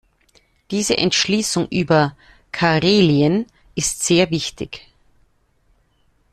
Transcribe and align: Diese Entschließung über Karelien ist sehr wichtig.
Diese 0.71 0.97
Entschließung 0.97 1.67
über 1.69 2.17
Karelien 2.51 3.45
ist 3.75 4.01
sehr 4.03 4.31
wichtig. 4.31 4.87